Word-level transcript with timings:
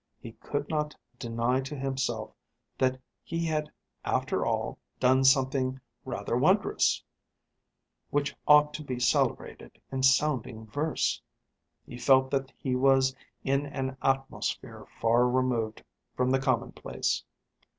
He 0.19 0.31
could 0.31 0.67
not 0.67 0.95
deny 1.19 1.61
to 1.61 1.75
himself 1.77 2.33
that 2.79 2.99
he 3.23 3.45
had 3.45 3.69
after 4.03 4.43
all 4.43 4.79
done 4.99 5.23
something 5.23 5.79
rather 6.05 6.35
wondrous, 6.35 7.03
which 8.09 8.35
ought 8.47 8.73
to 8.73 8.83
be 8.83 8.99
celebrated 8.99 9.79
in 9.91 10.01
sounding 10.01 10.65
verse. 10.65 11.21
He 11.85 11.99
felt 11.99 12.31
that 12.31 12.51
he 12.57 12.75
was 12.75 13.15
in 13.43 13.67
an 13.67 13.95
atmosphere 14.01 14.87
far 14.99 15.29
removed 15.29 15.83
from 16.17 16.31
the 16.31 16.39
commonplace. 16.39 17.23